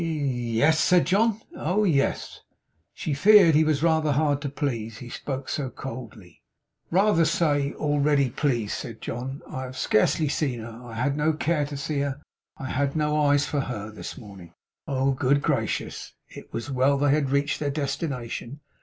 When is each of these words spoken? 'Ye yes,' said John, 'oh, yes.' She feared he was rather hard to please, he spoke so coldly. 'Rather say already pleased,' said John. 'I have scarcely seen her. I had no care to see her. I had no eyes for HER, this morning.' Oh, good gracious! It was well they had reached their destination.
'Ye 0.01 0.53
yes,' 0.57 0.79
said 0.83 1.05
John, 1.05 1.39
'oh, 1.55 1.83
yes.' 1.83 2.39
She 2.91 3.13
feared 3.13 3.53
he 3.53 3.63
was 3.63 3.83
rather 3.83 4.13
hard 4.13 4.41
to 4.41 4.49
please, 4.49 4.97
he 4.97 5.09
spoke 5.09 5.47
so 5.47 5.69
coldly. 5.69 6.41
'Rather 6.89 7.23
say 7.23 7.73
already 7.73 8.31
pleased,' 8.31 8.73
said 8.79 8.99
John. 8.99 9.43
'I 9.47 9.61
have 9.61 9.77
scarcely 9.77 10.27
seen 10.27 10.61
her. 10.61 10.81
I 10.83 10.95
had 10.95 11.15
no 11.15 11.33
care 11.33 11.67
to 11.67 11.77
see 11.77 11.99
her. 11.99 12.19
I 12.57 12.71
had 12.71 12.95
no 12.95 13.15
eyes 13.15 13.45
for 13.45 13.59
HER, 13.59 13.91
this 13.91 14.17
morning.' 14.17 14.55
Oh, 14.87 15.11
good 15.11 15.39
gracious! 15.43 16.13
It 16.29 16.51
was 16.51 16.71
well 16.71 16.97
they 16.97 17.11
had 17.11 17.29
reached 17.29 17.59
their 17.59 17.69
destination. 17.69 18.61